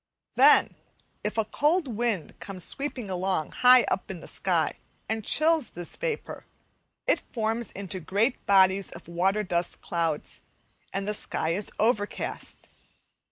Then, 0.33 0.73
if 1.23 1.37
a 1.37 1.45
cold 1.45 1.87
wind 1.87 2.39
comes 2.39 2.63
sweeping 2.63 3.07
along, 3.07 3.51
high 3.51 3.83
up 3.83 4.09
in 4.09 4.19
the 4.19 4.27
sky, 4.27 4.79
and 5.07 5.23
chills 5.23 5.69
this 5.69 5.95
vapour, 5.95 6.43
it 7.05 7.19
forms 7.31 7.71
into 7.73 7.99
great 7.99 8.43
bodies 8.47 8.89
of 8.89 9.07
water 9.07 9.43
dust 9.43 9.83
clouds, 9.83 10.41
and 10.91 11.07
the 11.07 11.13
sky 11.13 11.49
is 11.49 11.69
overcast. 11.77 12.67